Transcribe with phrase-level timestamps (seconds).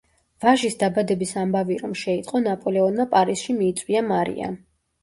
[0.45, 4.55] ვაჟის დაბადების ამბავი რომ შეიტყო, ნაპოლეონმა პარიზში მიიწვია მარია.